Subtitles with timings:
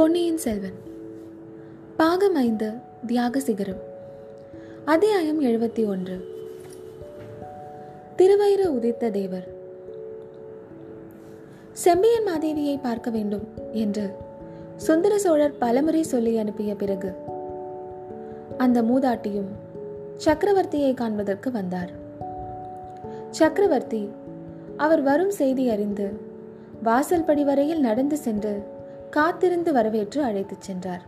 [0.00, 0.72] பொன்னியின் செல்வன்.
[1.96, 2.72] பாகம் ஐந்து
[3.06, 3.80] தியாக சிகரம்.
[4.84, 6.24] அத்தியாயம் எழுபத்தி ஒன்று.
[8.16, 9.48] திருவயிறு உதித்த தேவர்.
[11.72, 14.10] செம்பியன் மாதேவியை பார்க்க வேண்டும் என்று
[14.76, 17.12] சுந்தர சோழர் பலமுறை சொல்லி அனுப்பிய பிறகு
[18.56, 19.48] அந்த மூதாட்டியும்
[20.24, 21.90] சக்கரவர்த்தியை காண்பதற்கு வந்தார்.
[23.30, 24.10] சக்கரவர்த்தி
[24.76, 26.10] அவர் வரும் செய்தி அறிந்து
[26.82, 28.78] வாசல் படி வரையில் நடந்து சென்று
[29.10, 31.02] காத்திருந்து வரவேற்று அழைத்துச் சென்றார்.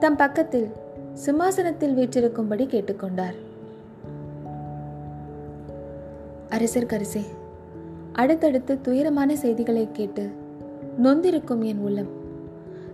[0.00, 0.68] தம் பக்கத்தில்
[1.12, 3.34] சிம்மாசனத்தில் வீற்றிருக்கும்படி கேட்டுக்கொண்டார்.
[6.48, 7.24] அரசர் கரிசே
[8.12, 10.30] அடுத்தடுத்து துயரமான செய்திகளை கேட்டு
[11.02, 12.08] நொந்திருக்கும் என் உள்ளம்.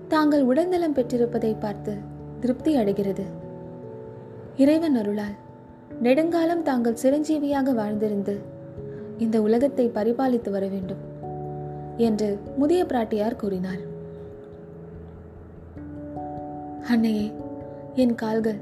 [0.08, 1.96] தாங்கள் உடல்நலம் பெற்றிருப்பதை பார்த்து
[2.40, 3.24] திருப்தி அடைகிறது.
[4.56, 5.36] இறைவன் அருளால்
[6.00, 8.38] நெடுங்காலம் தாங்கள் சிரஞ்சீவியாக வாழ்ந்திருந்து
[9.18, 11.09] இந்த உலகத்தை பரிபாலித்து வர வேண்டும்.
[11.96, 13.82] என்று முதிய பிராட்டியார் கூறினார்.
[16.88, 17.32] அன்னையே
[17.94, 18.60] என் கால்கள்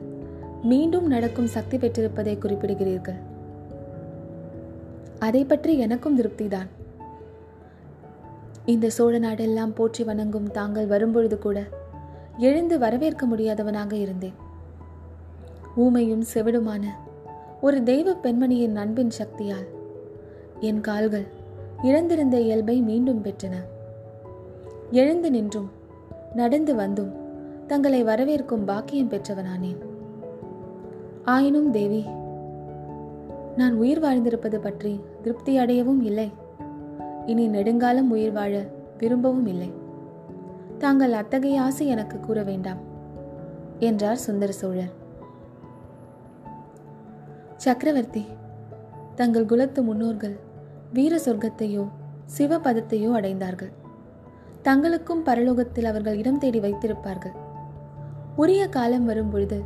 [0.62, 3.20] மீண்டும் நடக்கும் சக்தி பெற்றிருப்பதை குறிப்பிடுகிறீர்கள்.
[5.18, 6.68] அதை பற்றி எனக்கும் திருப்திதான்.
[8.64, 11.64] இந்த சோழ நாடெல்லாம் போற்றி வணங்கும் தாங்கள் வரும்பொழுது கூட
[12.38, 14.34] எழுந்து வரவேற்க முடியாதவனாக இருந்தேன்.
[15.76, 16.84] ஊமையும் செவிடுமான
[17.60, 19.66] ஒரு தெய்வ பெண்மணியின் அன்பின் சக்தியால்
[20.60, 21.26] என் கால்கள்
[21.82, 23.56] இழந்திருந்த இயல்பை மீண்டும் பெற்றன.
[24.90, 25.70] எழுந்து நின்றும்
[26.34, 27.12] நடந்து வந்தும்
[27.66, 29.78] தங்களை வரவேற்கும் பாக்கியம் பெற்றவனானேன்.
[31.24, 32.06] ஆயினும் தேவி
[33.56, 36.30] நான் உயிர் வாழ்ந்திருப்பது பற்றி திருப்தி அடையவும் இல்லை.
[37.26, 38.64] இனி நெடுங்காலம் உயிர் வாழ
[38.98, 39.70] விரும்பவும் இல்லை.
[40.78, 42.82] தாங்கள் அத்தகைய ஆசை எனக்கு கூற வேண்டாம்
[43.78, 44.92] என்றார் சுந்தர சோழர்.
[47.56, 48.24] சக்கரவர்த்தி
[49.14, 50.36] தங்கள் குலத்து முன்னோர்கள்
[50.92, 51.84] வீர சொர்க்கத்தையோ
[52.36, 53.72] சிவபதத்தையோ அடைந்தார்கள்.
[54.62, 57.34] தங்களுக்கும் பரலோகத்தில் அவர்கள் இடம் தேடி வைத்திருப்பார்கள்.
[58.37, 59.59] உரிய காலம் வரும் பொழுது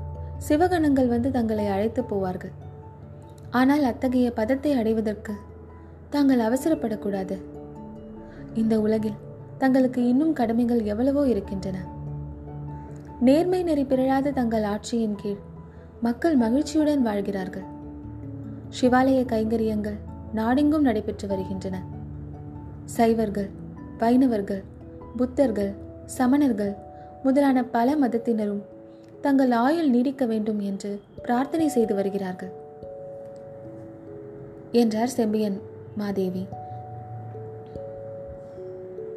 [0.49, 2.55] சிவகணங்கள் வந்து தங்களை அழைத்து போவார்கள்.
[3.51, 5.33] ஆனால் அத்தகைய பதத்தை அடைவதற்கு
[6.11, 7.37] தாங்கள் அவசரப்படக்கூடாது.
[8.55, 9.21] இந்த உலகில்
[9.59, 11.79] தங்களுக்கு இன்னும் கடமைகள் எவ்வளவோ இருக்கின்றன.
[13.21, 15.43] நேர்மை நெறி பிறழாத தங்கள் ஆட்சியின் கீழ்
[16.01, 17.67] மக்கள் மகிழ்ச்சியுடன் வாழ்கிறார்கள்.
[18.81, 19.99] சிவாலய கைங்கரியங்கள்
[20.33, 21.83] நாடெங்கும் நடைபெற்று வருகின்றன.
[22.85, 23.49] சைவர்கள்
[23.99, 24.63] வைணவர்கள்
[25.19, 25.73] புத்தர்கள்
[26.19, 26.77] சமணர்கள்
[27.23, 28.63] முதலான பல மதத்தினரும்
[29.21, 32.51] தங்கள் ஆயுள் நீடிக்க வேண்டும் என்று பிரார்த்தனை செய்து வருகிறார்கள்.
[34.73, 35.61] என்றார் செம்பியன்
[35.97, 36.47] மாதேவி.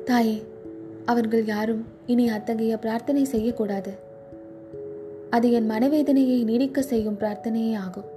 [0.06, 0.44] தாயே
[1.06, 3.94] அவர்கள் யாரும் இனி அத்தகைய பிரார்த்தனை செய்யக்கூடாது.
[5.30, 8.14] அது என் மனவேதனையை நீடிக்க செய்யும் பிரார்த்தனையே ஆகும்.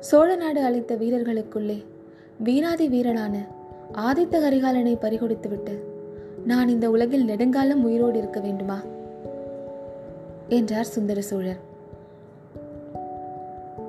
[0.00, 1.84] சோழ நாடு அளித்த வீரர்களுக்குள்ளே
[2.42, 3.38] வீராதி வீரனான
[3.92, 5.78] ஆதித்த கரிகாலனை பறிகொடுத்துவிட்டு
[6.44, 8.82] நான் இந்த உலகில் நெடுங்காலம் உயிரோடு இருக்க வேண்டுமா?
[10.48, 11.60] என்றார் சுந்தர சோழர்.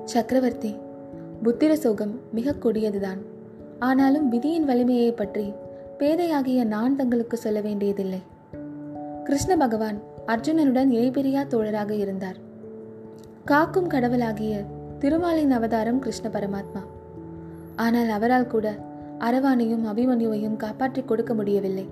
[0.04, 0.76] சக்கரவர்த்தி
[1.42, 3.18] புத்திர சோகம் மிக கொடியதுதான்.
[3.78, 5.52] ஆனாலும் விதியின் வலிமையை பற்றி
[5.98, 8.22] பேதையாகிய நான் தங்களுக்கு சொல்ல வேண்டியதில்லை.
[9.24, 12.36] கிருஷ்ண பகவான் அர்ஜுனனுடன் இணைபிரியா தோழராக இருந்தார்.
[13.44, 14.64] காக்கும் கடவுளாகிய
[14.98, 16.80] திருமாலின் அவதாரம் கிருஷ்ண பரமாத்மா.
[17.84, 18.66] ஆனால் அவரால் கூட
[19.18, 21.84] அரவானையும் அபிமன்யுவையும் காப்பாற்றிக் கொடுக்க முடியவில்லை.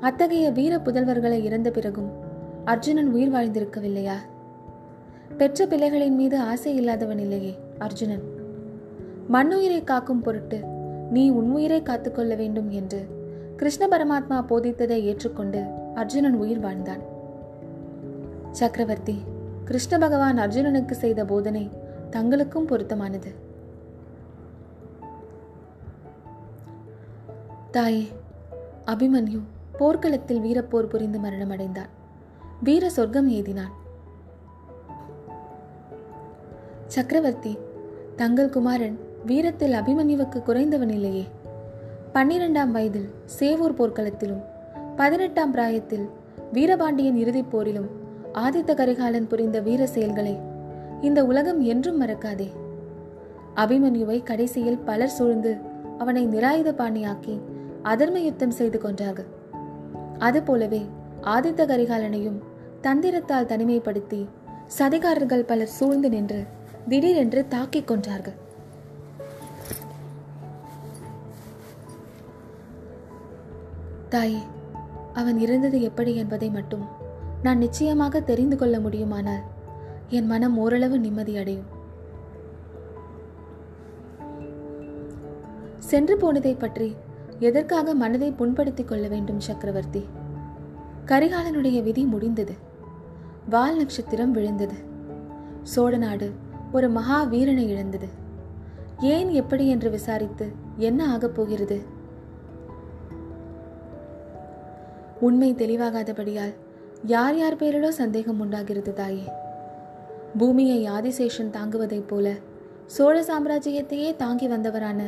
[0.00, 2.10] அத்தகைய வீர புதல்வர்களை இறந்த பிறகும்
[2.64, 4.16] அர்ஜுனன் உயிர் வாழ்ந்திருக்கவில்லையா?
[5.38, 8.24] பெற்ற பிள்ளைகளின் மீது ஆசை இல்லாதவன் இல்லையே அர்ஜுனன்.
[9.32, 10.58] மண்ணுயிரை காக்கும் பொருட்டு
[11.10, 13.00] நீ உன் உயிரை காத்துக்கொள்ள வேண்டும் என்று
[13.56, 15.60] கிருஷ்ண பரமாத்மா போதித்ததை ஏற்றுக்கொண்டு
[15.94, 17.02] அர்ஜுனன் உயிர் வாழ்ந்தான்.
[18.50, 19.16] சக்கரவர்த்தி
[19.64, 21.64] கிருஷ்ண பகவான் அர்ஜுனனுக்கு செய்த போதனை
[22.10, 23.30] தங்களுக்கும் பொருத்தமானது.
[27.70, 28.06] தாயே
[28.86, 29.40] அபிமன்யு
[29.78, 31.88] போர்க்களத்தில் வீரப்போர் புரிந்து மரணமடைந்தார்.
[32.62, 33.72] வீர சொர்க்கம் ஏதினான்
[36.86, 37.58] சக்கரவர்த்தி
[38.16, 41.26] தங்கள் குமாரன் வீரத்தில் அபிமன்யுவுக்கு குறைந்தவன் இல்லையே.
[42.14, 44.42] பன்னிரெண்டாம் வயதில் சேவூர் போர்க்களத்திலும்
[44.96, 46.08] பதினெட்டாம் பிராயத்தில்
[46.52, 47.88] வீரபாண்டியன் இறுதிப் போரிலும்
[48.34, 50.38] ஆதித்த கரிகாலன் புரிந்த வீர செயல்களை
[51.00, 52.50] இந்த உலகம் என்றும் மறக்காதே.
[53.56, 55.56] அபிமன்யுவை கடைசியில் பலர் சூழ்ந்து
[55.98, 57.40] அவனை நிராயுத பாணியாக்கி
[57.86, 59.28] அதர்ம யுத்தம் செய்து கொண்டார்கள்
[60.18, 60.86] அதுபோலவே
[61.22, 62.38] ஆதித்த கரிகாலனையும்
[62.82, 64.20] தந்திரத்தால் தனிமைப்படுத்தி
[64.78, 66.46] சதிகாரர்கள் பலர் சூழ்ந்து நின்று
[66.88, 68.36] திடீரென்று தாக்கிக் கொன்றார்கள்.
[74.08, 74.40] தாயே
[75.12, 76.84] அவன் இறந்தது எப்படி என்பதை மட்டும்
[77.42, 79.42] நான் நிச்சயமாக தெரிந்து கொள்ள முடியுமானால்
[80.08, 81.68] என் மனம் ஓரளவு நிம்மதியடையும்
[85.78, 86.96] சென்று போனதை பற்றி
[87.38, 90.06] எதற்காக மனதை புண்படுத்திக் கொள்ள வேண்டும் சக்கரவர்த்தி?
[91.06, 92.54] கரிகாலனுடைய விதி முடிந்தது.
[93.50, 94.74] வால் நட்சத்திரம் விழுந்தது.
[95.62, 96.32] சோழ நாடு
[96.72, 98.08] ஒரு மகா வீரனை இழந்தது.
[99.00, 101.82] ஏன் எப்படி என்று விசாரித்து என்ன ஆகப் போகிறது?
[105.20, 106.54] உண்மை தெளிவாகாதபடியால்
[107.04, 109.28] யார் யார் பேரிலோ சந்தேகம் உண்டாகிறது தாயே.
[110.38, 112.32] பூமியை ஆதிசேஷன் தாங்குவதைப் போல
[112.86, 115.02] சோழ சாம்ராஜ்யத்தையே தாங்கி வந்தவரான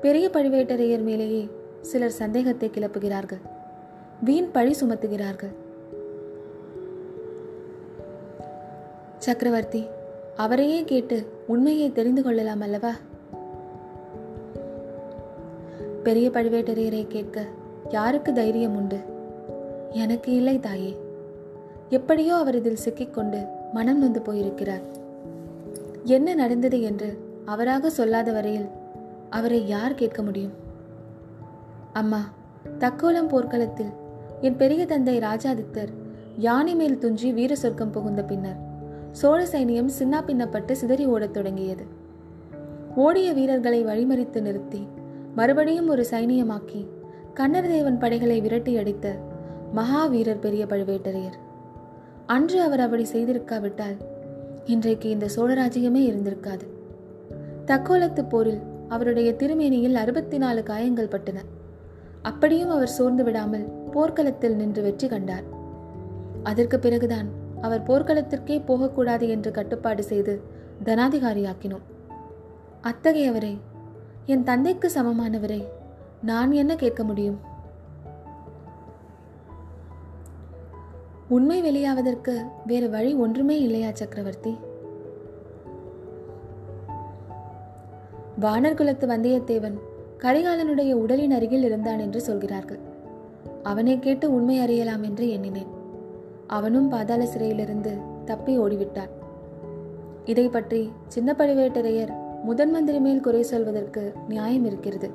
[0.00, 1.48] பெரிய பழுவேட்டரையர் மேலேயே
[1.80, 3.40] சிலர் சந்தேகத்தை கிளப்புகிறார்கள்.
[4.24, 5.52] வீண் பழி சுமத்துகிறார்கள்.
[9.18, 9.86] சக்கரவர்த்தி
[10.36, 12.92] அவரையே கேட்டு உண்மையை தெரிந்து கொள்ளலாம் அல்லவா?
[16.02, 17.44] பெரிய பழுவேட்டரையரை கேட்க
[17.88, 18.98] யாருக்கு தைரியம் உண்டு?
[19.90, 20.96] எனக்கு இல்லை தாயே.
[21.88, 24.80] எப்படியோ அவர் இதில் சிக்கிக்கொண்டு மனம் நொந்து போயிருக்கிறார்.
[26.04, 28.66] என்ன நடந்தது என்று அவராக சொல்லாத வரையில்
[29.30, 30.59] அவரை யார் கேட்க முடியும்?
[31.92, 32.28] அம்மா
[32.78, 33.90] தக்கோலம் போர்க்களத்தில்
[34.40, 35.88] என் பெரிய தந்தை ராஜாதித்தர்
[36.36, 38.56] யானை மேல் துஞ்சி வீர சொர்க்கம் புகுந்த பின்னர்
[39.10, 41.84] சோழ சைனியம் சின்னா பின்னப்பட்டு சிதறி ஓடத் தொடங்கியது.
[42.96, 44.88] ஓடிய வீரர்களை வழிமறித்து நிறுத்தி
[45.34, 46.86] மறுபடியும் ஒரு சைனியமாக்கி
[47.34, 49.16] கண்ணர்தேவன் படைகளை விரட்டி அடித்த
[49.74, 51.38] மகாவீரர் பெரிய பழுவேட்டரையர்.
[52.26, 53.96] அன்று அவர் அப்படி செய்திருக்காவிட்டால்
[54.64, 56.66] இன்றைக்கு இந்த சோழராஜ்யமே இருந்திருக்காது.
[57.66, 61.38] தக்கோலத்து போரில் அவருடைய திருமேனியில் அறுபத்தி நாலு காயங்கள் பட்டன.
[62.22, 65.44] அப்படியும் அவர் சோர்ந்து விடாமல் போர்க்களத்தில் நின்று வெற்றி கண்டார்.
[66.42, 67.28] அதற்கு பிறகுதான்
[67.60, 70.42] அவர் போர்க்களத்திற்கே போகக்கூடாது என்று கட்டுப்பாடு செய்து
[70.84, 71.86] தனாதிகாரியாக்கினோம்.
[72.82, 73.58] அத்தகையவரை
[74.26, 75.64] என் தந்தைக்கு சமமானவரை
[76.22, 77.38] நான் என்ன கேட்க முடியும்?
[81.28, 84.58] உண்மை வெளியாவதற்கு வேறு வழி ஒன்றுமே இல்லையா சக்கரவர்த்தி?
[88.40, 89.78] வானர்குலத்து வந்தியத்தேவன்
[90.22, 92.80] கரிகாலனுடைய உடலின் அருகில் இருந்தான் என்று சொல்கிறார்கள்.
[93.62, 95.70] அவனை கேட்டு உண்மை அறியலாம் என்று எண்ணினேன்.
[96.46, 97.92] அவனும் பாதாள சிறையிலிருந்து
[98.24, 99.12] தப்பி ஓடிவிட்டான்.
[100.24, 102.12] இதை பற்றி சின்ன பழுவேட்டரையர்
[102.44, 105.10] முதன் மந்திரி மேல் குறை சொல்வதற்கு நியாயம் இருக்கிறது.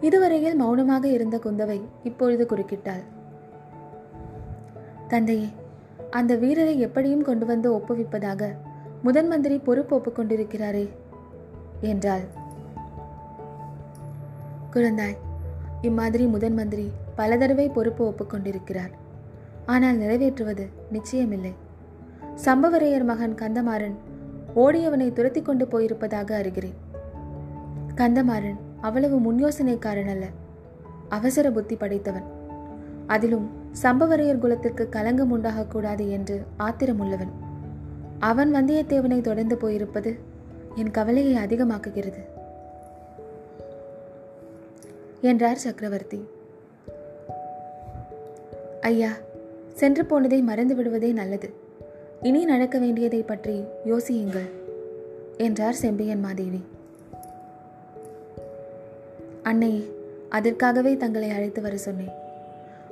[0.00, 3.04] இதுவரையில் மௌனமாக இருந்த குந்தவை இப்பொழுது குறுக்கிட்டாள்.
[5.08, 5.48] தந்தையே
[6.10, 8.54] அந்த வீரரை எப்படியும் கொண்டு வந்து ஒப்புவிப்பதாக
[9.02, 10.88] முதன் மந்திரி பொறுப்பு ஒப்புக்கொண்டிருக்கிறாரே
[11.80, 12.20] என்றாள்.
[14.72, 15.16] குழந்தாய்
[15.80, 18.90] இம்மாதிரி முதன் மந்திரி பல தடவை பொறுப்பு ஒப்புக்கொண்டிருக்கிறார்
[19.66, 21.52] ஆனால் நிறைவேற்றுவது நிச்சயமில்லை.
[22.44, 23.94] சம்பவரையர் மகன் கந்தமாறன்
[24.56, 26.74] ஓடியவனை துரத்தி கொண்டு போயிருப்பதாக அறிகிறேன்.
[27.96, 30.26] கந்தமாறன் அவ்வளவு முன்யோசனைக்காரன் அல்ல.
[31.08, 32.24] அவசர புத்தி படைத்தவன்.
[33.06, 33.50] அதிலும்
[33.82, 37.32] சம்பவரையர் குலத்திற்கு களங்கம் உண்டாகக்கூடாது என்று ஆத்திரமுள்ளவன்.
[38.18, 40.18] அவன் வந்தியத்தேவனை தொடர்ந்து போயிருப்பது
[40.74, 42.22] என் கவலையை அதிகமாக்குகிறது.
[45.20, 46.28] என்றார் சக்கரவர்த்தி.
[48.80, 49.10] ஐயா
[49.74, 51.50] சென்று போனதை மறந்து விடுவதே நல்லது.
[52.22, 54.50] இனி நடக்க வேண்டியதை பற்றி யோசியுங்கள்
[55.36, 56.64] என்றார் செம்பியன் மாதேவி.
[59.42, 59.84] அன்னையே
[60.28, 62.12] அதற்காகவே தங்களை அழைத்து வர சொன்னேன்.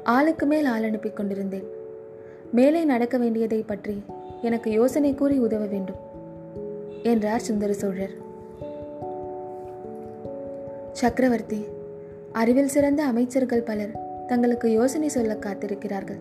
[0.04, 1.68] ஆளுக்கு மேல் ஆள் அனுப்பி கொண்டிருந்தேன்.
[2.52, 4.02] மேலே நடக்க வேண்டியதை பற்றி
[4.42, 6.11] எனக்கு யோசனை கூறி உதவ வேண்டும்.
[7.02, 8.14] என்றார் சுந்தர சோழர்.
[10.92, 11.64] சக்கரவர்த்தி
[12.32, 16.18] அறிவில் சிறந்த அமைச்சர்கள் பலர் தங்களுக்கு யோசனை சொல்ல காத்திருக்கிறார்கள்.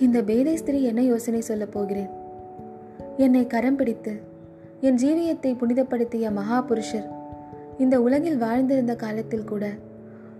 [0.00, 2.08] இந்த பேதை ஸ்திரீ என்ன யோசனை சொல்லப் போகிறேன்?
[3.16, 4.12] என்னை கரம் பிடித்து
[4.80, 7.08] என் ஜீவியத்தை புனிதப்படுத்திய மகா புருஷர்
[7.78, 9.70] இந்த உலகில் வாழ்ந்திருந்த காலத்தில் கூட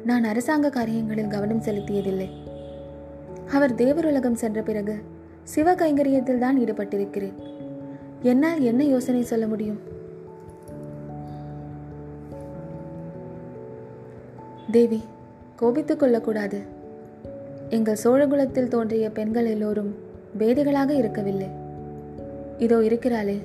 [0.04, 2.28] நான் அரசாங்க காரியங்களில் கவனம் செலுத்தியதில்லை.
[3.52, 4.94] அவர் தேவருலகம் சென்ற பிறகு
[5.42, 7.59] சிவ கைங்கரியத்தில் தான் ஈடுபட்டிருக்கிறேன்.
[8.22, 9.80] என்னால் என்ன யோசனை சொல்ல முடியும்?
[14.70, 15.02] தேவி
[15.56, 16.62] கோபித்துக் கொள்ளக்கூடாது.
[17.68, 19.94] எங்கள் சோழகுலத்தில் தோன்றிய பெண்கள் எல்லோரும்
[20.38, 21.48] பேதைகளாக இருக்கவில்லை.
[22.58, 23.40] இதோ இருக்கிறாளே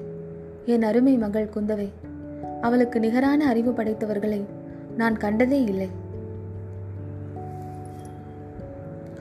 [0.65, 1.89] என் அருமை மகள் குந்தவை.
[2.61, 4.43] அவளுக்கு நிகரான அறிவு படைத்தவர்களை
[4.97, 5.89] நான் கண்டதே இல்லை.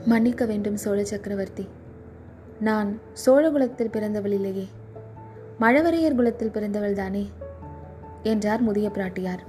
[0.05, 1.67] மன்னிக்க வேண்டும் சோழ சக்கரவர்த்தி.
[2.59, 4.67] நான் சோழகுலத்தில் பிறந்தவள் இல்லையே.
[5.59, 7.29] மழவரையர் குலத்தில் பிறந்தவள் தானே
[8.23, 9.43] என்றார் முதிய பிராட்டியார்.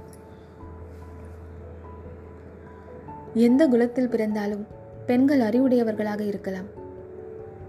[3.33, 4.65] எந்த குலத்தில் பிறந்தாலும்
[5.05, 6.65] பெண்கள் அறிவுடையவர்களாக இருக்கலாம்.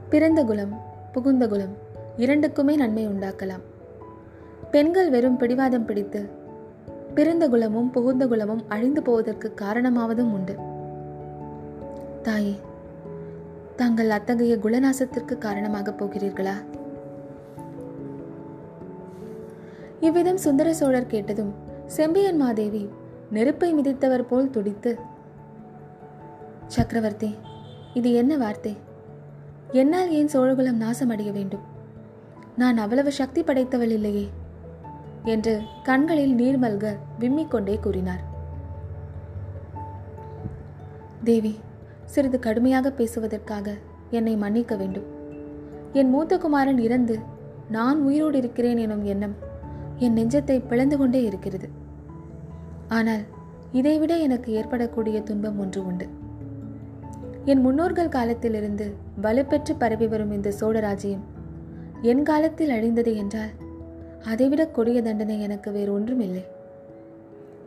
[0.09, 0.81] பிறந்த குலம்
[1.13, 1.77] புகுந்த குலம்
[2.17, 3.61] இரண்டுக்குமே நன்மை உண்டாக்கலாம்.
[4.71, 6.29] பெண்கள் வெறும் பிடிவாதம் பிடித்து
[7.15, 10.57] பிறந்த குலமும் புகுந்த குலமும் அழிந்து போவதற்கு காரணமாவதும் உண்டு.
[12.23, 12.57] தாயே
[13.77, 16.55] தாங்கள் அத்தகைய குலநாசத்திற்கு காரணமாக போகிறீர்களா?
[20.01, 21.53] இவ்விதம் சுந்தர சோழர் கேட்டதும்
[21.87, 22.83] செம்பியன் மாதேவி
[23.31, 24.99] நெருப்பை மிதித்தவர் போல் துடித்து
[26.67, 27.31] சக்கரவர்த்தி
[27.95, 28.77] இது என்ன வார்த்தை?
[29.73, 31.65] என்னால் ஏன் சோழகுலம் நாசமடைய வேண்டும்?
[32.57, 34.27] நான் அவ்வளவு சக்தி படைத்தவள் இல்லையே
[35.25, 38.23] என்று கண்களில் நீர் மல்க விம்மிக் கொண்டே கூறினார்.
[41.25, 41.55] தேவி
[42.05, 43.75] சிறிது கடுமையாக பேசுவதற்காக
[44.11, 45.09] என்னை மன்னிக்க வேண்டும்.
[45.93, 47.19] என் மூத்த குமாரன் இறந்து
[47.71, 49.37] நான் உயிரோடு இருக்கிறேன் எனும் எண்ணம்
[49.99, 51.69] என் நெஞ்சத்தை பிளந்து கொண்டே இருக்கிறது.
[52.89, 53.25] ஆனால்
[53.73, 56.07] இதைவிட எனக்கு ஏற்படக்கூடிய துன்பம் ஒன்று உண்டு.
[57.45, 58.87] என் முன்னோர்கள் காலத்திலிருந்து
[59.23, 61.25] வலுப்பெற்று பரவி வரும் இந்த சோழராஜ்யம்
[62.03, 63.53] என் காலத்தில் அழிந்தது என்றால்
[64.25, 66.45] அதைவிட கொடிய தண்டனை எனக்கு வேறு ஒன்றும் இல்லை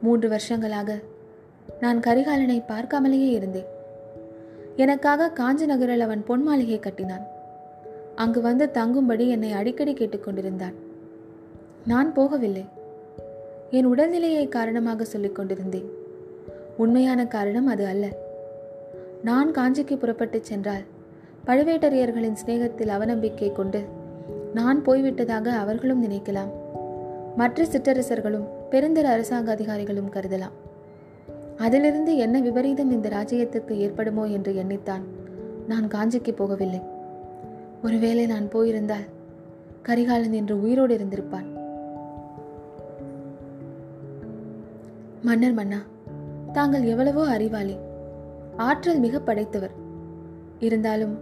[0.02, 0.92] மூன்று வருஷங்களாக
[1.80, 3.70] நான் கரிகாலனை பார்க்காமலேயே இருந்தேன்.
[4.76, 7.26] எனக்காக காஞ்சி நகரில் அவன் பொன் மாளிகை கட்டினான்.
[8.16, 10.78] அங்கு வந்து தங்கும்படி என்னை அடிக்கடி கேட்டுக்கொண்டிருந்தான்
[11.88, 12.66] நான் போகவில்லை.
[13.70, 15.92] என் உடல்நிலையை காரணமாக சொல்லிக் கொண்டிருந்தேன்.
[16.78, 18.08] உண்மையான காரணம் அது அல்ல.
[19.24, 20.82] நான் காஞ்சிக்கு புறப்பட்டு சென்றால்
[21.46, 23.84] பழுவேட்டரையர்களின் சிநேகத்தில் அவநம்பிக்கை கொண்டு
[24.54, 26.52] நான் போய்விட்டதாக அவர்களும் நினைக்கலாம்.
[27.36, 30.56] மற்ற சிற்றரசர்களும் பெருந்தர அரசாங்க அதிகாரிகளும் கருதலாம்.
[31.58, 35.02] அதிலிருந்து என்ன விபரீதம் இந்த ராஜ்யத்துக்கு ஏற்படுமோ என்று எண்ணித்தான்
[35.68, 36.84] நான் காஞ்சிக்கு போகவில்லை.
[37.84, 39.08] ஒருவேளை நான் போயிருந்தால்
[39.82, 41.51] கரிகாலன் என்று உயிரோடு இருந்திருப்பான்.
[45.22, 45.80] மன்னர் மன்னா
[46.54, 47.76] தாங்கள் எவ்வளவோ அறிவாளி
[48.58, 49.72] ஆற்றல் மிக படைத்தவர்.
[50.60, 51.18] இருந்தாலும்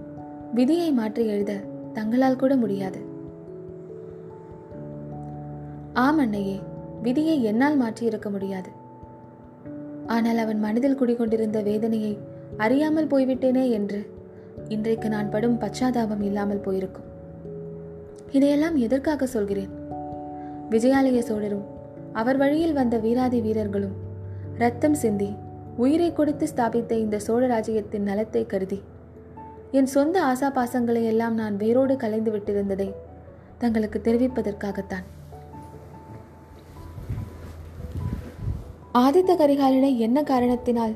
[0.54, 1.54] விதியை மாற்றி எழுத
[1.94, 3.00] தங்களால் கூட முடியாது.
[5.94, 6.60] ஆம் அன்னையே
[7.02, 8.70] விதியை என்னால் மாற்றியிருக்க முடியாது.
[10.08, 12.18] ஆனால் அவன் மனதில் குடிகொண்டிருந்த வேதனையை
[12.58, 14.00] அறியாமல் போய்விட்டேனே என்று
[14.68, 17.10] இன்றைக்கு நான் படும் பச்சாதாபம் இல்லாமல் போயிருக்கும்.
[18.32, 19.72] இதையெல்லாம் எதற்காக சொல்கிறேன்?
[20.70, 21.68] விஜயாலய சோழரும்
[22.20, 23.96] அவர் வழியில் வந்த வீராதி வீரர்களும்.
[24.58, 25.30] ரத்தம் சிந்தி
[25.78, 28.80] உயிரை கொடுத்து ஸ்தாபித்த இந்த சோழ ராஜ்யத்தின் நலத்தை கருதி.
[29.72, 32.90] என் சொந்த ஆசாபாசங்களை எல்லாம் நான் வேரோடு கலைந்து விட்டிருந்ததை
[33.58, 35.06] தங்களுக்கு தெரிவிப்பதற்காகத்தான்.
[38.94, 40.96] ஆதித்த கரிகாலனை என்ன காரணத்தினால்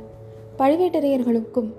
[0.58, 1.70] பழுவேட்டரையர்களுக்கும்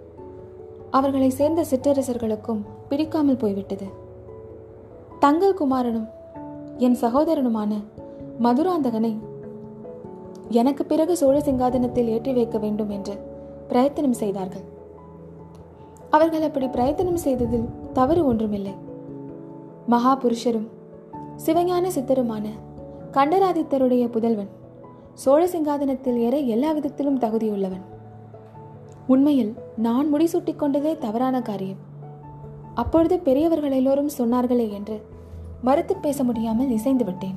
[0.90, 3.86] அவர்களை சேர்ந்த சிற்றரசர்களுக்கும் பிடிக்காமல் போய்விட்டது?
[5.20, 6.08] தங்கள் குமாரனும்
[6.78, 7.72] என் சகோதரனுமான
[8.40, 9.12] மதுராந்தகனை
[10.48, 13.14] எனக்கு பிறகு சோழ சிங்காதனத்தில் ஏற்றி வைக்க வேண்டும் என்று
[13.68, 14.64] பிரயத்தனம் செய்தார்கள்.
[16.10, 18.74] அவர்கள் அப்படி பிரயத்தனம் செய்ததில் தவறு ஒன்றுமில்லை.
[19.86, 20.68] மகா புருஷரும்
[21.46, 22.46] சிவஞான சித்தருமான
[23.12, 24.48] கண்டராதித்தருடைய புதல்வன்
[25.14, 27.84] சோழ சிங்காதனத்தில் ஏற எல்லா விதத்திலும் தகுதியுள்ளவன்.
[29.06, 31.82] உண்மையில் நான் முடிசூட்டிக் கொண்டதே தவறான காரியம்.
[32.74, 35.06] அப்பொழுது பெரியவர்கள் எல்லோரும் சொன்னார்களே என்று
[35.62, 37.36] மறுத்து பேச முடியாமல் இசைந்து விட்டேன்.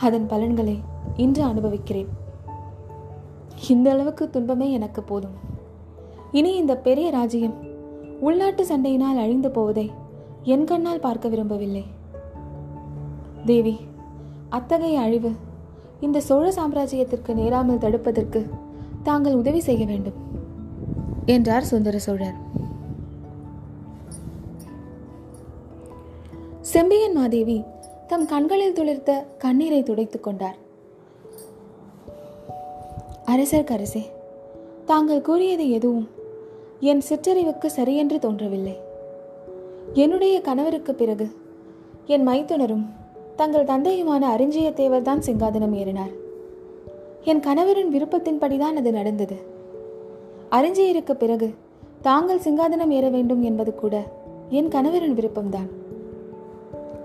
[0.00, 0.80] அதன் பலன்களை
[1.14, 2.08] இன்று அனுபவிக்கிறேன்.
[3.68, 5.36] இந்த அளவுக்கு துன்பமே எனக்கு போதும்.
[6.32, 7.54] இனி இந்த பெரிய ராஜ்யம்
[8.20, 9.92] உள்நாட்டு சண்டையினால் அழிந்து போவதை
[10.42, 11.84] என் கண்ணால் பார்க்க விரும்பவில்லை.
[13.44, 13.76] தேவி
[14.48, 15.32] அத்தகைய அழிவு
[16.00, 18.50] இந்த சோழ சாம்ராஜ்யத்திற்கு நேராமல் தடுப்பதற்கு
[19.02, 20.18] தாங்கள் உதவி செய்ய வேண்டும்
[21.26, 22.44] என்றார் சுந்தர சோழர்.
[26.60, 27.64] செம்பியன் மாதேவி
[28.06, 30.64] தம் கண்களில் துளிர்த்த கண்ணீரை துடைத்துக் கொண்டார்.
[33.26, 34.02] அரசர்க்கரசே
[34.84, 36.08] தாங்கள் கூறியது எதுவும்
[36.80, 38.80] என் சிற்றறிவுக்கு சரியென்று தோன்றவில்லை.
[39.92, 41.30] என்னுடைய கணவருக்கு பிறகு
[42.06, 42.84] என் மைத்துனரும்
[43.36, 46.12] தங்கள் தந்தையுமான அரிஞ்சியத்தேவர் தான் சிங்காதனம் ஏறினார்.
[47.22, 49.36] என் கணவரின் விருப்பத்தின்படிதான் அது நடந்தது.
[50.50, 51.54] அரிஞ்சியருக்கு பிறகு
[52.02, 54.02] தாங்கள் சிங்காதனம் ஏற வேண்டும் என்பது கூட
[54.48, 55.68] என் கணவரின் விருப்பம்தான்.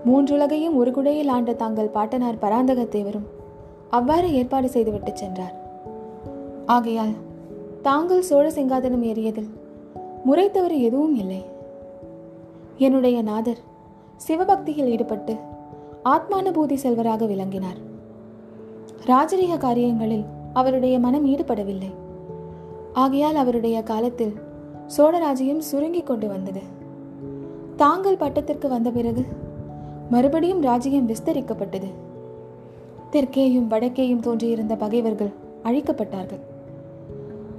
[0.06, 3.28] மூன்றுலகையும் ஒரு குடையில் ஆண்ட தாங்கள் பாட்டனார் பராந்தகத்தேவரும்
[3.90, 5.61] அவ்வாறு ஏற்பாடு செய்துவிட்டு சென்றார்.
[6.66, 7.12] ஆகையால்
[7.82, 9.50] தாங்கள் சோழ சிங்காதனம் ஏறியதில்
[10.24, 11.44] முறை தவறு எதுவும் இல்லை.
[12.76, 13.58] என்னுடைய நாதர்
[14.16, 15.36] சிவபக்தியில் ஈடுபட்டு
[16.04, 17.76] ஆத்மானுபூதி செல்வராக விளங்கினார்.
[19.06, 21.94] ராஜரீக காரியங்களில் அவருடைய மனம் ஈடுபடவில்லை.
[22.92, 24.34] ஆகையால் அவருடைய காலத்தில்
[24.96, 26.60] சோழராஜ்யம் சுருங்கிக் கொண்டு வந்தது.
[27.76, 29.24] தாங்கள் பட்டத்திற்கு வந்த பிறகு
[30.10, 31.90] மறுபடியும் ராஜ்யம் விஸ்தரிக்கப்பட்டது.
[33.12, 35.32] தெற்கேயும் வடக்கேயும் தோன்றியிருந்த பகைவர்கள்
[35.64, 36.40] அழிக்கப்பட்டார்கள்.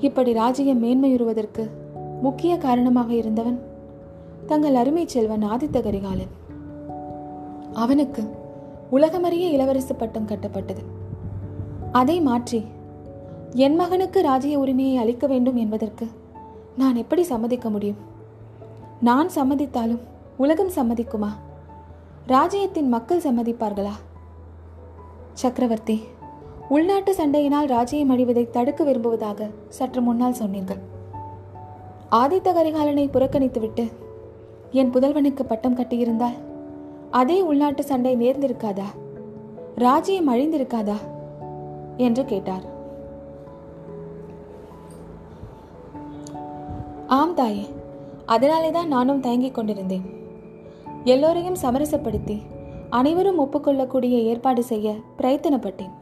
[0.04, 1.70] இப்படி ராஜ்யம் மேன்மையுறுவதற்கு
[2.22, 3.60] முக்கிய காரணமாக இருந்தவன்
[4.46, 6.32] தங்கள் அருமை செல்வன் ஆதித்த கரிகாலன்.
[7.74, 8.24] அவனுக்கு
[8.92, 10.84] உலகமறிய இளவரசு பட்டம் கட்டப்பட்டது.
[11.92, 12.64] அதை மாற்றி
[13.54, 16.08] என் மகனுக்கு ராஜ்ய உரிமையை அளிக்க வேண்டும் என்பதற்கு
[16.78, 18.02] நான் எப்படி சம்மதிக்க முடியும்?
[19.00, 20.00] நான் சம்மதித்தாலும்
[20.38, 21.32] உலகம் சம்மதிக்குமா?
[22.28, 23.96] ராஜ்யத்தின் மக்கள் சம்மதிப்பார்களா?
[25.34, 26.02] சக்கரவர்த்தி
[26.70, 30.78] உள்நாட்டு சண்டையினால் ராஜ்யம் அழிவதை தடுக்க விரும்புவதாக சற்று முன்னால் சொன்னீர்கள்.
[32.12, 33.92] ஆதித்த கரிகாலனை புறக்கணித்துவிட்டு
[34.72, 36.34] என் புதல்வனுக்கு பட்டம் கட்டியிருந்தால்
[37.12, 38.84] அதே உள்நாட்டு சண்டை நேர்ந்திருக்காதா?
[39.76, 40.96] ராஜ்யம் அழிந்திருக்காதா?
[41.98, 42.64] என்று கேட்டார்.
[47.08, 47.68] ஆம் தாயே
[48.26, 50.04] அதனாலே தான் நானும் தயங்கிக் கொண்டிருந்தேன்.
[51.04, 52.42] எல்லோரையும் சமரசப்படுத்தி
[52.90, 56.02] அனைவரும் ஒப்புக்கொள்ளக்கூடிய ஏற்பாடு செய்ய பிரயத்தனப்பட்டேன்.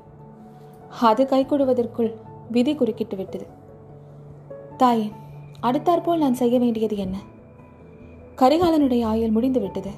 [1.00, 2.14] அது கைகூடுவதற்குள்
[2.52, 3.46] விதி குறுக்கிட்டு விட்டது.
[4.78, 5.12] தாயே
[5.60, 7.18] அடுத்தாற்போல் நான் செய்ய வேண்டியது என்ன?
[8.36, 9.90] கரிகாலனுடைய ஆயுள் முடிந்து விட்டது.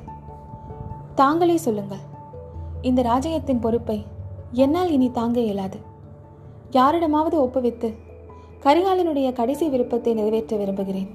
[1.15, 2.03] தாங்களே சொல்லுங்கள்
[2.81, 4.05] இந்த ராஜ்யத்தின் பொறுப்பை
[4.51, 5.79] என்னால் இனி தாங்க இயலாது.
[6.71, 7.93] யாரிடமாவது ஒப்புவித்து
[8.63, 11.09] கரிகாலனுடைய கடைசி விருப்பத்தை நிறைவேற்ற விரும்புகிறேன்.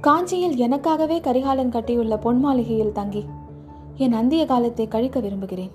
[0.00, 3.24] காஞ்சியில் எனக்காகவே கரிகாலன் கட்டியுள்ள பொன் மாளிகையில் தங்கி
[3.96, 5.70] என் அந்திய காலத்தை கழிக்க விரும்புகிறேன்.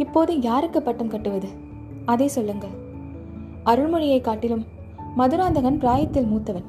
[0.00, 1.48] இப்போது யாருக்கு பட்டம் கட்டுவது?
[2.04, 2.70] அதை சொல்லுங்கள்.
[3.64, 4.64] அருள்மொழியை காட்டிலும்
[5.16, 6.64] மதுராந்தகன் பிராயத்தில் மூத்தவன்.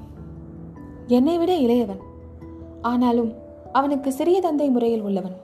[1.08, 2.00] என்னை விட இளையவன்.
[2.82, 3.34] ஆனாலும்
[3.72, 5.36] அவனுக்கு சிறிய தந்தை முறையில் உள்ளவன்.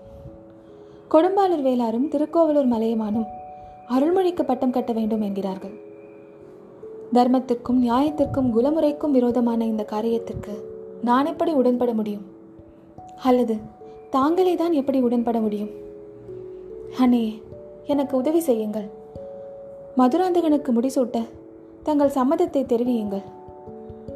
[1.12, 3.26] கொடும்பாளூர் வேளாரும் திருக்கோவலூர் மலையமானும்
[3.90, 5.74] அருள்மொழிக்கு பட்டம் கட்ட வேண்டும் என்கிறார்கள்.
[7.14, 10.54] தர்மத்திற்கும் நியாயத்திற்கும் குலமுறைக்கும் விரோதமான இந்த காரியத்திற்கு
[11.02, 12.26] நான் எப்படி உடன்பட முடியும்?
[13.24, 13.58] அல்லது
[14.10, 15.70] தாங்களே தான் எப்படி உடன்பட முடியும்?
[17.00, 17.46] அண்ணே
[17.88, 18.88] எனக்கு உதவி செய்யுங்கள்.
[19.98, 21.18] மதுராந்தகனுக்கு முடிசூட்ட
[21.84, 23.26] தங்கள் சம்மதத்தை தெரிவியுங்கள்.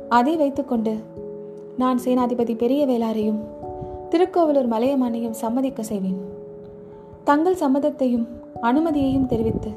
[0.10, 0.94] அதை வைத்துக்கொண்டு
[1.78, 3.40] நான் சேனாதிபதி பெரிய வேளாரையும்
[4.10, 6.20] திருக்கோவலூர் மலையமானையும் சம்மதிக்க செய்வேன்.
[7.24, 8.28] தங்கள் சம்மதத்தையும்
[8.62, 9.72] அனுமதியையும் தெரிவித்து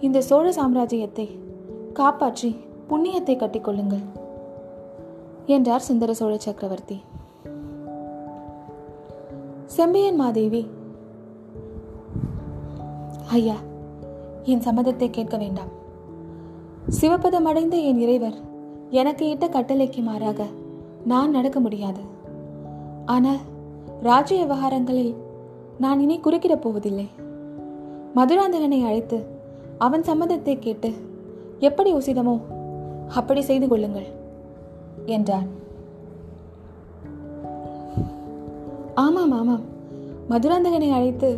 [0.00, 1.26] இந்த சோழ சாம்ராஜ்யத்தை
[1.92, 2.50] காப்பாற்றி
[2.88, 4.04] புண்ணியத்தை கட்டிக்கொள்ளுங்கள்
[5.46, 6.96] என்றார் சுந்தர சோழ சக்கரவர்த்தி.
[9.76, 10.62] செம்பியன் மாதேவி
[13.36, 13.56] ஐயா
[14.52, 15.70] என் சம்மதத்தை கேட்க வேண்டாம்.
[16.98, 18.36] சிவப்பதம் அடைந்த என் இறைவர்
[19.00, 20.46] எனக்கு இட்ட கட்டளைக்கு மாறாக
[21.12, 22.02] நான் நடக்க முடியாது.
[23.14, 23.40] ஆனால்
[24.08, 25.14] ராஜ்ய விவகாரங்களில்
[25.78, 27.06] நான் இனி குறுக்கிடப் போவதில்லை.
[28.18, 29.18] மதுராந்தகனை அழைத்து
[29.78, 30.90] அவன் சம்மதத்தை கேட்டு
[31.68, 32.36] எப்படி உசிதமோ
[33.18, 34.08] அப்படி செய்து கொள்ளுங்கள்
[35.16, 35.48] என்றான்.
[39.04, 39.64] ஆமாம் ஆமாம்.
[40.30, 41.30] மதுராந்தகனை அழைத்து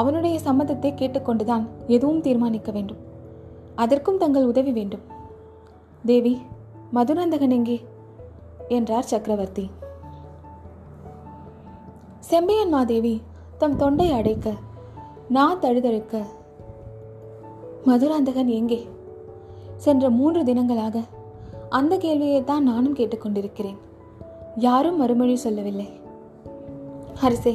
[0.00, 3.00] அவனுடைய சம்மதத்தை கேட்டுக்கொண்டுதான் எதுவும் தீர்மானிக்க வேண்டும்.
[3.74, 5.04] அதற்கும் தங்கள் உதவி வேண்டும்.
[6.04, 6.34] தேவி
[6.90, 7.76] மதுராந்தகன் எங்கே?
[8.68, 9.64] என்றார் சக்கரவர்த்தி.
[12.30, 13.14] செம்பியன் மாதேவி
[13.58, 14.52] தம் தொண்டை அடைக்க
[15.28, 16.22] நான் தழுதழுக்க
[17.84, 18.80] மதுராந்தகன் எங்கே?
[19.76, 20.96] சென்ற மூன்று தினங்களாக
[21.68, 23.78] அந்த கேள்வியை தான் நானும் கேட்டுக்கொண்டிருக்கிறேன்.
[24.56, 25.88] யாரும் மறுமொழி சொல்லவில்லை.
[27.20, 27.54] அரசே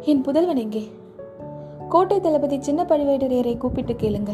[0.00, 0.84] என் புதல்வன் எங்கே?
[1.88, 4.32] கோட்டை தளபதி சின்ன பழுவேட்டரையரை கூப்பிட்டு கேளுங்க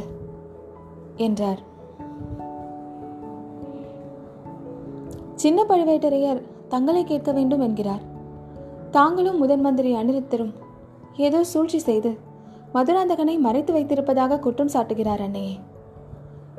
[1.16, 1.60] என்றார்.
[5.34, 8.02] சின்ன பழுவேட்டரையர் தங்களை கேட்க வேண்டும் என்கிறார்.
[8.90, 10.52] தாங்களும் முதன் மந்திரி அனிருத்தரும்
[11.16, 12.10] ஏதோ சூழ்ச்சி செய்து
[12.74, 15.54] மதுராந்தகனை மறைத்து வைத்திருப்பதாக குற்றம் சாட்டுகிறார் அன்னையே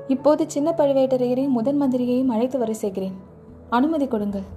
[0.07, 3.15] இப்போது சின்ன பழுவேட்டரையரையும் முதன் மந்திரியையும் அழைத்து வர செய்கிறேன்.
[3.69, 4.47] அனுமதி கொடுங்கள்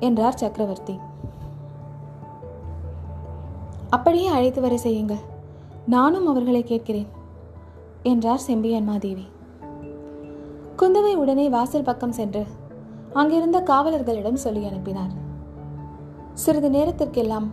[0.00, 0.94] என்றார் சக்கரவர்த்தி.
[3.90, 5.24] அப்படியே அழைத்து வர செய்யுங்கள்
[5.86, 7.06] நானும் அவர்களை கேட்கிறேன்
[8.02, 9.26] என்றார் செம்பியன்மாதேவி
[10.76, 12.46] குந்தவை உடனே வாசல் பக்கம் சென்று
[13.12, 15.10] அங்கிருந்த காவலர்களிடம் சொல்லி அனுப்பினார்.
[16.34, 17.50] சிறிது நேரத்திற்கெல்லாம்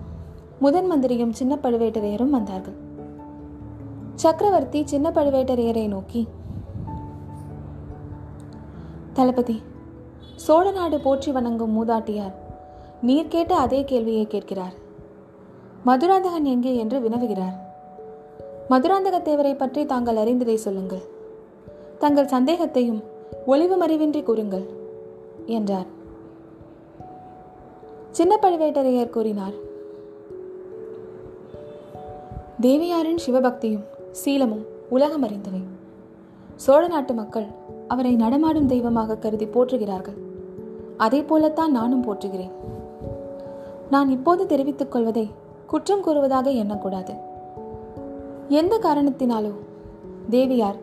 [0.59, 2.75] முதன் மந்திரியும் சின்ன பழுவேட்டரையரும் வந்தார்கள்.
[4.15, 6.27] சக்கரவர்த்தி சின்ன பழுவேட்டரையரை நோக்கி
[9.13, 9.61] தளபதி
[10.35, 12.33] சோழ நாடு போற்றி வணங்கும் மூதாட்டியார்
[13.01, 14.73] நீர் கேட்ட அதே கேள்வியை கேட்கிறார்.
[15.85, 16.75] மதுராந்தகன் எங்கே?
[16.75, 17.63] என்று வினவுகிறார்.
[18.69, 21.03] மதுராந்தக தேவரை பற்றி தாங்கள் அறிந்ததை சொல்லுங்கள்.
[21.99, 23.01] தங்கள் சந்தேகத்தையும்
[23.45, 24.65] ஒளிவு மறைவின்றி கூறுங்கள்
[25.45, 25.89] என்றார்.
[28.11, 29.55] சின்ன பழுவேட்டரையர் கூறினார்
[32.61, 35.61] தேவியாரின் சிவபக்தியும் சீலமும் உலகம் அறிந்தவை.
[36.55, 37.47] சோழ நாட்டு மக்கள்
[37.87, 40.17] அவரை நடமாடும் தெய்வமாக கருதி போற்றுகிறார்கள்.
[40.97, 42.53] அதே போலத்தான் நானும் போற்றுகிறேன்.
[43.89, 45.31] நான் இப்போது தெரிவித்துக் கொள்வதை
[45.67, 47.13] குற்றம் கூறுவதாக எண்ணக்கூடாது.
[48.47, 49.51] எந்த காரணத்தினாலோ?
[50.29, 50.75] தேவியார்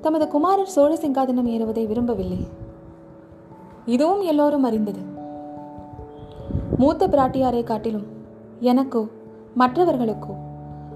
[0.00, 2.46] தமது குமாரர் சோழ சிங்காதனம் ஏறுவதை விரும்பவில்லை.
[3.86, 4.98] இதுவும் எல்லோரும் அறிந்தது.
[6.78, 8.06] மூத்த பிராட்டியாரை காட்டிலும்
[8.60, 9.06] எனக்கோ
[9.58, 10.34] மற்றவர்களுக்கோ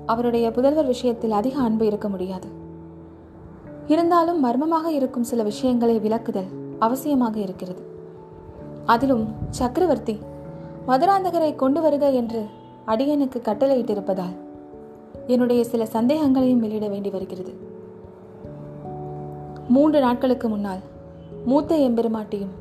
[0.07, 2.49] அவருடைய புதல்வர் விஷயத்தில் அதிக அன்பு இருக்க முடியாது.
[3.87, 7.83] இருந்தாலும் மர்மமாக இருக்கும் சில விஷயங்களை விளக்குதல் அவசியமாக இருக்கிறது.
[8.87, 10.19] அதிலும் சக்கரவர்த்தி
[10.89, 12.47] மதுராந்தகரை கொண்டு வருக என்று
[12.87, 14.43] அடியனுக்கு கட்டளையிட்டிருப்பதால்
[15.27, 17.55] என்னுடைய சில சந்தேகங்களையும் வெளியிட வேண்டி வருகிறது.
[19.69, 20.79] மூன்று நாட்களுக்கு முன்னால்
[21.45, 22.53] மூத்த எம்பெருமாட்டியும்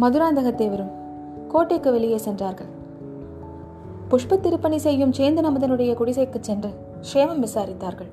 [0.00, 0.92] மதுராந்தகத்தேவரும்
[1.48, 2.66] கோட்டைக்கு வெளியே சென்றார்கள்.
[4.10, 6.70] புஷ்ப திருப்பணி செய்யும் சேந்தன் அமுதனுடைய குடிசைக்கு சென்று
[7.12, 8.10] க்ஷேமம் விசாரித்தார்கள்.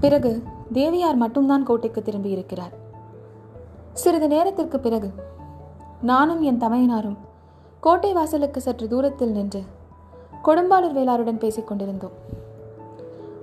[0.00, 2.72] பிறகு தேவியார் மட்டும்தான் கோட்டைக்கு திரும்பி இருக்கிறார்.
[3.92, 5.12] சிறிது நேரத்திற்கு பிறகு
[6.02, 7.16] நானும் என் தமையனாரும்
[7.80, 9.62] கோட்டை வாசலுக்கு சற்று தூரத்தில் நின்று
[10.46, 12.16] கொடும்பாளூர் வேளாருடன் பேசிக் கொண்டிருந்தோம்.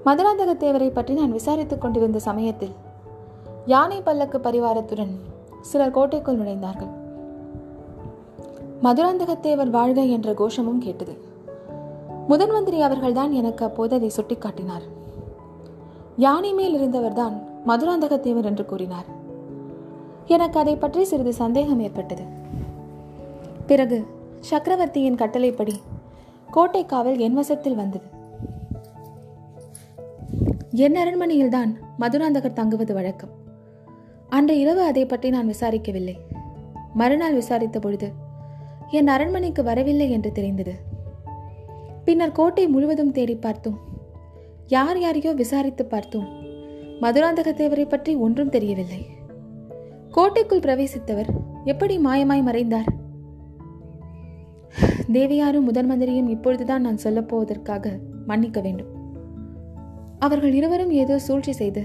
[0.06, 2.74] மதுராந்தகத்தேவரை பற்றி நான் விசாரித்துக் கொண்டிருந்த சமயத்தில்
[3.66, 5.14] யானை பல்லக்கு பரிவாரத்துடன்
[5.70, 6.92] சிலர் கோட்டைக்குள் நுழைந்தார்கள்.
[8.86, 11.14] மதுராந்தகத்தேவர் வாழ்க என்ற கோஷமும் கேட்டது.
[12.28, 14.86] முதன் மந்திரி அவர்கள்தான் எனக்கு அப்போது அதை சுட்டிக்காட்டினார்
[16.26, 17.36] யானை மேல் இருந்தவர்தான்
[17.70, 19.08] மதுராந்தகத்தேவர் என்று கூறினார்.
[20.28, 22.26] எனக்கு அதை பற்றி சிறிது சந்தேகம் ஏற்பட்டது.
[23.66, 24.00] பிறகு
[24.50, 25.76] சக்கரவர்த்தியின் கட்டளைப்படி
[26.56, 28.06] கோட்டை காவல் என் வசத்தில் வந்தது.
[30.72, 33.30] என் அரண்மனையில்தான் மதுராந்தகர் தங்குவது வழக்கம்.
[34.30, 36.16] அன்று இரவு அதை பற்றி நான் விசாரிக்கவில்லை.
[36.94, 38.12] மறுநாள் விசாரித்த பொழுது
[38.90, 40.74] என் அரண்மனைக்கு வரவில்லை என்று தெரிந்தது.
[42.06, 43.80] பின்னர் கோட்டை முழுவதும் தேடி பார்த்தோம்.
[44.68, 46.28] யார் யாரையோ விசாரித்து பார்த்தோம்.
[47.02, 49.06] மதுராந்தகத்தேவரை பற்றி ஒன்றும் தெரியவில்லை.
[50.12, 51.32] கோட்டைக்குள் பிரவேசித்தவர்
[51.64, 52.92] எப்படி மாயமாய் மறைந்தார்?
[55.12, 57.92] தேவியாரும் முதன் மந்திரியும் இப்பொழுதுதான் நான் சொல்லப் போவதற்காக
[58.28, 58.92] மன்னிக்க வேண்டும்.
[60.20, 61.84] அவர்கள் இருவரும் ஏதோ சூழ்ச்சி செய்து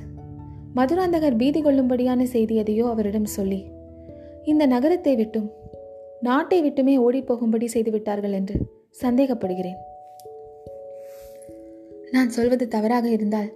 [0.75, 3.67] மதுராந்தகர் பீதி கொள்ளும்படியான செய்தி எதையோ அவரிடம் சொல்லி
[4.45, 5.51] இந்த நகரத்தை விட்டும்
[6.21, 8.55] நாட்டை விட்டுமே ஓடிப்போகும்படி செய்துவிட்டார்கள் என்று
[9.03, 9.79] சந்தேகப்படுகிறேன்.
[12.11, 13.53] நான் சொல்வது தவறாக இருந்தால்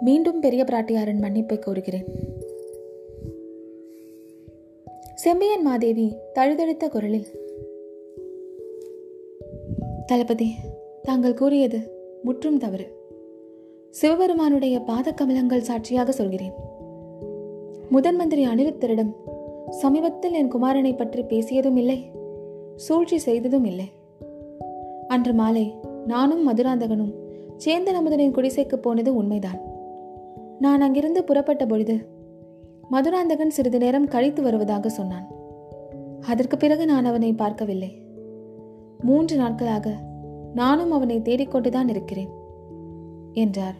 [0.00, 2.06] மீண்டும் பெரிய பிராட்டியாரின் மன்னிப்பை கோருகிறேன்.
[5.14, 7.37] செம்பியன் மாதேவி தழுதழுத்த குரலில்
[10.10, 10.54] தளபதி
[11.02, 11.78] தாங்கள் கூறியது
[12.22, 12.96] முற்றும் தவறு.
[13.90, 16.54] சிவபெருமானுடைய பாத கமலங்கள் சாட்சியாக சொல்கிறேன்.
[17.90, 19.12] முதன் மந்திரி அனிருத்தரிடம்
[19.70, 22.10] சமீபத்தில் என் குமாரனை பற்றி பேசியதும் இல்லை
[22.76, 23.86] சூழ்ச்சி செய்ததும் இல்லை.
[25.08, 25.74] அன்று மாலை
[26.06, 27.12] நானும் மதுராந்தகனும்
[27.64, 29.60] சேந்தன் அமுதனின் குடிசைக்கு போனது உண்மைதான்.
[30.58, 31.98] நான் அங்கிருந்து புறப்பட்ட பொழுது
[32.90, 35.26] மதுராந்தகன் சிறிது நேரம் கழித்து வருவதாக சொன்னான்.
[36.20, 38.06] அதற்கு பிறகு நான் அவனை பார்க்கவில்லை.
[39.02, 39.94] மூன்று நாட்களாக
[40.54, 42.28] நானும் அவனை தேடிக்கொண்டுதான் இருக்கிறேன்
[43.32, 43.74] என்றார்.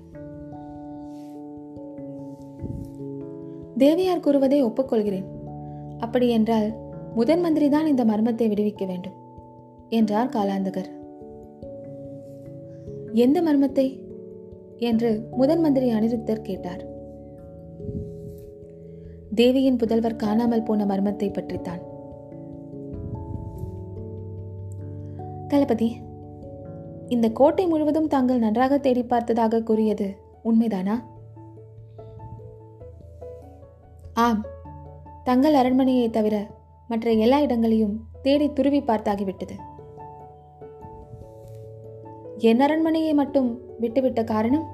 [3.77, 5.25] தேவியார் கூறுவதை ஒப்புக்கொள்கிறேன்.
[5.99, 6.75] அப்படி என்றால்
[7.15, 9.13] முதன் மந்திரி தான் இந்த மர்மத்தை விடுவிக்க வேண்டும்
[9.89, 10.91] என்றார் காலாந்தகர்.
[13.13, 14.07] எந்த மர்மத்தை?
[14.79, 16.87] என்று முதன் மந்திரி அனிருத்தர் கேட்டார்.
[19.35, 21.88] தேவியின் புதல்வர் காணாமல் போன மர்மத்தை பற்றித்தான்.
[25.49, 25.97] தளபதி
[27.09, 31.03] இந்த கோட்டை முழுவதும் தாங்கள் நன்றாக தேடி பார்த்ததாக கூறியது உண்மைதானா?
[34.15, 34.45] ஆம்
[35.25, 36.47] தங்கள் அரண்மனையை தவிர
[36.89, 39.57] மற்ற எல்லா இடங்களையும் தேடி துருவி பார்த்தாகிவிட்டது.
[42.37, 44.67] என் அரண்மனையை மட்டும் விட்டுவிட்ட காரணம்?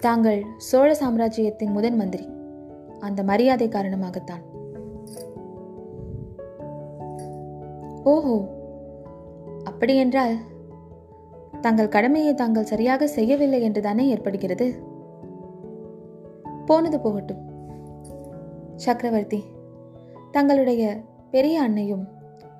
[0.00, 2.28] தாங்கள் சோழ சாம்ராஜ்யத்தின் முதன் மந்திரி
[2.98, 4.42] அந்த மரியாதை காரணமாகத்தான்.
[8.04, 8.48] ஓஹோ.
[9.64, 10.36] அப்படியென்றால்
[11.60, 14.88] தங்கள் கடமையை தாங்கள் சரியாக செய்யவில்லை என்றுதானே ஏற்படுகிறது?
[16.66, 17.48] போனது போகட்டும்.
[18.76, 19.44] சக்கரவர்த்தி
[20.30, 22.08] தங்களுடைய பெரிய அன்னையும்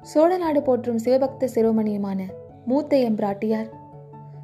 [0.03, 2.21] சோழ நாடு போற்றும் சிவபக்த சிரோமணியுமான
[2.67, 3.69] மூத்த எம்பிராட்டியார்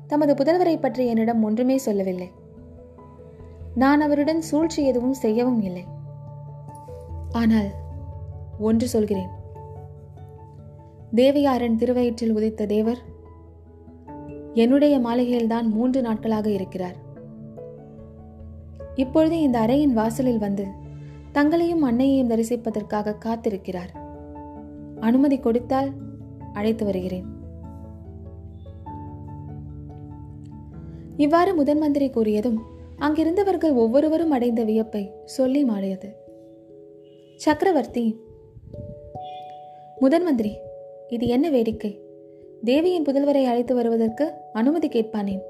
[0.06, 2.30] தமது புதல்வரை பற்றி என்னிடம் ஒன்றுமே சொல்லவில்லை.
[3.74, 5.84] நான் அவருடன் சூழ்ச்சி எதுவும் செய்யவும் இல்லை.
[7.32, 7.70] ஆனால்
[8.58, 9.35] ஒன்று சொல்கிறேன்.
[11.16, 12.98] தேவையாரன் திருவயிற்றில் உதித்த தேவர்
[14.54, 16.96] என்னுடைய மாளிகையில்தான் மூன்று நாட்களாக இருக்கிறார்.
[18.94, 20.64] இப்பொழுது இந்த அறையின் வாசலில் வந்து
[21.32, 23.92] தங்களையும் அன்னையையும் தரிசிப்பதற்காக காத்திருக்கிறார்.
[25.00, 25.90] அனுமதி கொடுத்தால்
[26.52, 27.26] அழைத்து வருகிறேன்.
[31.16, 32.58] இவ்வாறு முதன் மந்திரி கூறியதும்
[32.98, 36.10] அங்கிருந்தவர்கள் ஒவ்வொருவரும் அடைந்த வியப்பை சொல்லி மாறியது.
[37.36, 38.04] சக்கரவர்த்தி
[40.00, 40.52] முதன் மந்திரி
[41.08, 42.00] இது என்ன வேடிக்கை?
[42.64, 45.40] தேவியின் புதல்வரை அழைத்து வருவதற்கு அனுமதி கேட்பானேன்.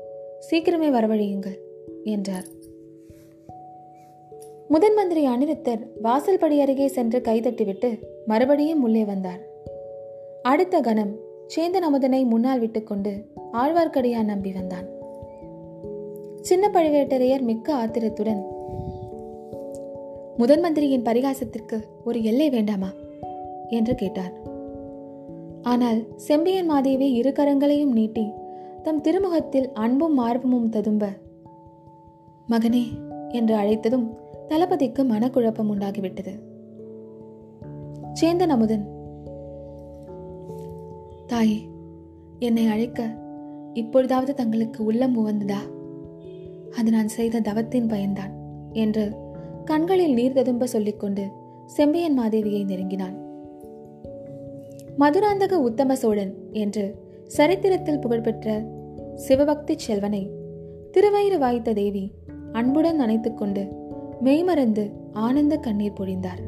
[0.50, 1.58] சீக்கிரமே வரவழையுங்கள்
[2.04, 2.44] என்றார்.
[4.68, 9.38] முதன் மந்திரி அனிருத்தர் வாசல் படி அருகே சென்று கைதட்டிவிட்டு மறுபடியும் உள்ளே வந்தார்.
[10.42, 11.16] அடுத்த கணம்
[11.56, 14.86] சேந்தன் அமுதனை முன்னால் விட்டுக்கொண்டு ஆழ்வார்க்கடியான் நம்பி வந்தான்.
[16.40, 18.46] சின்ன பழுவேட்டரையர் மிக்க ஆத்திரத்துடன்
[20.36, 22.92] முதன் மந்திரியின் பரிகாசத்திற்கு ஒரு எல்லை வேண்டாமா?
[23.68, 24.54] என்று கேட்டார்.
[25.66, 28.24] ஆனால் செம்பியன் மாதேவி இரு கரங்களையும் நீட்டி
[28.82, 31.08] தம் திருமுகத்தில் அன்பும் மார்பமும் ததும்ப
[32.48, 32.84] மகனே
[33.28, 34.06] என்று அழைத்ததும்
[34.48, 36.34] தளபதிக்கு மனக்குழப்பம் உண்டாகிவிட்டது.
[38.12, 38.84] சேந்தன் அமுதன்
[41.26, 41.58] தாயே
[42.38, 43.08] என்னை அழைக்க
[43.72, 45.60] இப்பொழுதாவது தங்களுக்கு உள்ளம் உவந்ததா?
[46.76, 48.32] அது நான் செய்த தவத்தின் பயன்தான்
[48.72, 49.04] என்று
[49.64, 51.26] கண்களில் நீர் ததும்ப சொல்லிக்கொண்டு
[51.66, 53.16] செம்பியன் மாதேவியை நெருங்கினான்.
[54.98, 56.94] மதுராந்தக உத்தம சோழன் என்று
[57.26, 58.62] சரித்திரத்தில் புகழ்பெற்ற
[59.14, 60.30] சிவபக்தி செல்வனை
[60.92, 62.12] திருவயிறு வாய்த்த தேவி
[62.52, 63.68] அன்புடன் அணைத்துக்கொண்டு
[64.20, 66.42] மெய்மறந்து ஆனந்த கண்ணீர் பொழிந்தார்.